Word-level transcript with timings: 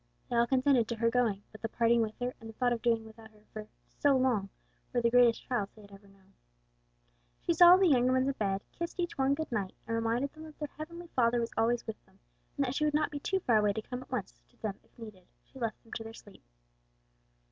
They 0.31 0.35
all 0.35 0.47
consented 0.47 0.87
to 0.87 0.95
her 0.95 1.11
going, 1.11 1.43
but 1.51 1.61
the 1.61 1.69
parting 1.69 2.01
with 2.01 2.17
her, 2.19 2.33
and 2.39 2.49
the 2.49 2.53
thought 2.55 2.73
of 2.73 2.81
doing 2.81 3.05
without 3.05 3.29
her 3.29 3.43
for 3.53 3.67
"so 3.99 4.17
long" 4.17 4.49
were 4.91 4.99
the 4.99 5.11
greatest 5.11 5.43
trials 5.45 5.69
they 5.75 5.83
had 5.83 5.91
ever 5.91 6.07
known. 6.07 6.33
She 7.45 7.53
saw 7.53 7.67
all 7.69 7.77
the 7.77 7.87
younger 7.87 8.11
ones 8.13 8.25
in 8.27 8.33
bed, 8.33 8.63
kissed 8.71 8.99
each 8.99 9.15
one 9.15 9.35
good 9.35 9.51
night, 9.51 9.75
and 9.85 9.95
reminding 9.95 10.29
them 10.33 10.45
that 10.45 10.57
their 10.57 10.75
heavenly 10.75 11.09
Father 11.15 11.39
was 11.39 11.53
always 11.55 11.85
with 11.85 12.03
them, 12.07 12.17
and 12.57 12.65
that 12.65 12.73
she 12.73 12.83
would 12.83 12.95
not 12.95 13.11
be 13.11 13.19
too 13.19 13.41
far 13.41 13.57
away 13.57 13.73
to 13.73 13.81
come 13.83 14.01
at 14.01 14.11
once 14.11 14.33
to 14.49 14.57
them 14.57 14.79
if 14.83 14.97
needed, 14.97 15.27
she 15.45 15.59
left 15.59 15.83
them 15.83 15.93
to 15.93 16.03
their 16.03 16.13
sleep. 16.15 16.41